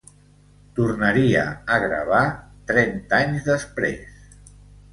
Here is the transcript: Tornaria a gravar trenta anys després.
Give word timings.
Tornaria 0.79 1.43
a 1.75 1.77
gravar 1.85 2.23
trenta 2.73 3.19
anys 3.21 3.47
després. 3.53 4.45